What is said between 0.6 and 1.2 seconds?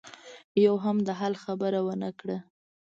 يوه هم د